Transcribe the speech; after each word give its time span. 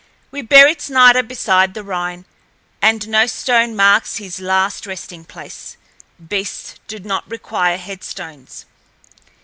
We 0.31 0.41
buried 0.41 0.81
Snider 0.81 1.21
beside 1.21 1.75
the 1.75 1.83
Rhine, 1.83 2.25
and 2.81 3.07
no 3.07 3.27
stone 3.27 3.75
marks 3.75 4.15
his 4.17 4.39
last 4.39 4.87
resting 4.87 5.25
place. 5.25 5.77
Beasts 6.19 6.73
do 6.87 6.97
not 6.97 7.29
require 7.29 7.77
headstones. 7.77 8.65